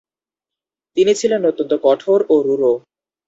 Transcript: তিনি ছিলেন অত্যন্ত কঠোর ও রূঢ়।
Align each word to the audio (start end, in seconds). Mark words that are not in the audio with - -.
তিনি 0.97 1.11
ছিলেন 1.15 1.41
অত্যন্ত 1.45 1.73
কঠোর 1.83 2.19
ও 2.29 2.35
রূঢ়। 2.47 2.63